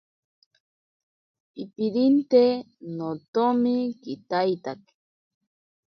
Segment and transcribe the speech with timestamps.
[1.53, 2.43] Pipirinte
[2.95, 4.93] notomi kitaitake.